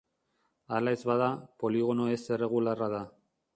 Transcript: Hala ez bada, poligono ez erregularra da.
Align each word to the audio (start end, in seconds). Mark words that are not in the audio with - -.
Hala 0.77 0.93
ez 0.97 0.99
bada, 1.09 1.27
poligono 1.65 2.09
ez 2.17 2.19
erregularra 2.39 2.91
da. 2.97 3.07